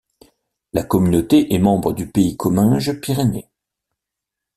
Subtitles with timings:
[0.73, 3.51] La communauté est membre du Pays Comminges Pyrénées.